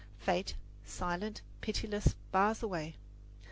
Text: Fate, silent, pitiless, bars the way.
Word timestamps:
Fate, 0.17 0.55
silent, 0.83 1.43
pitiless, 1.61 2.15
bars 2.31 2.57
the 2.57 2.67
way. 2.67 2.95